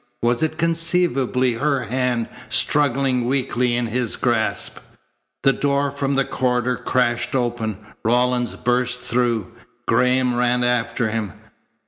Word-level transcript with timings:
Was 0.23 0.41
it 0.41 0.57
conceivably 0.57 1.53
her 1.53 1.83
hand 1.83 2.27
struggling 2.49 3.27
weakly 3.27 3.75
in 3.75 3.85
his 3.85 4.15
grasp? 4.15 4.79
The 5.43 5.53
door 5.53 5.91
from 5.91 6.15
the 6.15 6.25
corridor 6.25 6.75
crashed 6.75 7.35
open. 7.35 7.77
Rawlins 8.03 8.55
burst 8.55 8.99
through. 8.99 9.51
Graham 9.87 10.33
ran 10.33 10.63
after 10.63 11.11
him. 11.11 11.33